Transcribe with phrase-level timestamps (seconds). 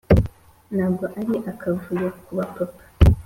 [0.73, 2.83] 'ntabwo ari akavuyo kuba papa.